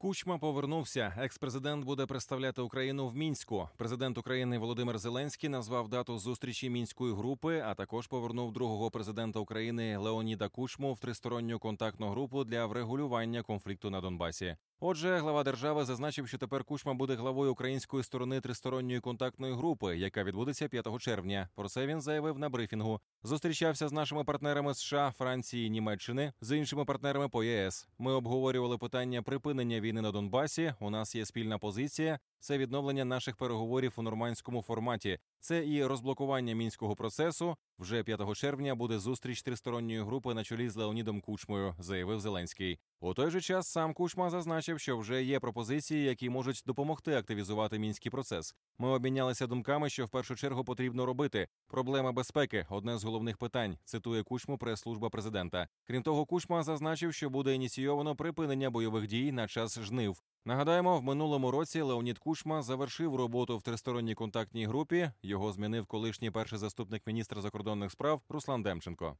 [0.00, 1.14] Кучма повернувся.
[1.18, 3.68] Екс-президент буде представляти Україну в мінську.
[3.76, 9.96] Президент України Володимир Зеленський назвав дату зустрічі мінської групи, а також повернув другого президента України
[9.96, 14.56] Леоніда Кучму в тристоронню контактну групу для врегулювання конфлікту на Донбасі.
[14.80, 20.24] Отже, глава держави зазначив, що тепер Кучма буде главою української сторони тристоронньої контактної групи, яка
[20.24, 21.48] відбудеться 5 червня.
[21.54, 23.00] Про це він заявив на брифінгу.
[23.22, 27.88] Зустрічався з нашими партнерами США, Франції, Німеччини, з іншими партнерами по ЄС.
[27.98, 30.74] Ми обговорювали питання припинення війни на Донбасі.
[30.80, 32.18] У нас є спільна позиція.
[32.40, 35.18] Це відновлення наших переговорів у нормандському форматі.
[35.40, 37.56] Це і розблокування мінського процесу.
[37.78, 42.78] Вже 5 червня буде зустріч тристоронньої групи на чолі з Леонідом Кучмою, заявив Зеленський.
[43.00, 47.78] У той же час сам Кучма зазначив, що вже є пропозиції, які можуть допомогти активізувати
[47.78, 48.54] мінський процес.
[48.78, 51.48] Ми обмінялися думками, що в першу чергу потрібно робити.
[51.68, 53.78] Проблема безпеки одне з головних питань.
[53.84, 55.68] Цитує Кучму прес-служба президента.
[55.86, 60.22] Крім того, Кучма зазначив, що буде ініційовано припинення бойових дій на час жнив.
[60.44, 65.10] Нагадаємо, в минулому році Леонід Кучма завершив роботу в тристоронній контактній групі.
[65.22, 69.16] Його змінив колишній перший заступник міністра закордонних справ Руслан Демченко.